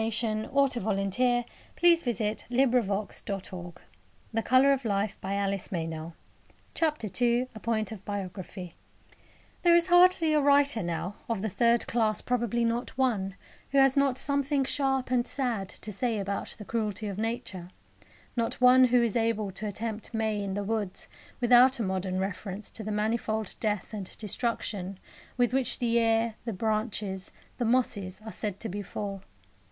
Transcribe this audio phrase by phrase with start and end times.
[0.03, 1.45] Olympe de Gouges was guillotined.
[1.83, 3.85] Robespierre thus made her public
[4.33, 5.69] and complete amends.
[7.53, 8.73] A POINT OF BIOGRAPHY
[9.61, 13.35] There is hardly a writer now of the third class probably not one
[13.69, 17.69] who has not something sharp and sad to say about the cruelty of Nature;
[18.35, 21.09] not one who is able to attempt May in the woods
[21.39, 24.97] without a modern reference to the manifold death and destruction
[25.37, 29.21] with which the air, the branches, the mosses are said to be full.